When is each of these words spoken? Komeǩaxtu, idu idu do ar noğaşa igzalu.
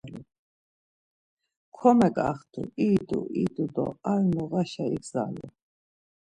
Komeǩaxtu, 1.75 2.61
idu 2.89 3.19
idu 3.43 3.65
do 3.73 3.85
ar 4.11 4.21
noğaşa 4.33 4.85
igzalu. 4.95 5.47